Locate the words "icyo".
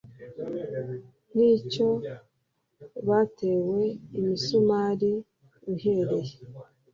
1.53-1.87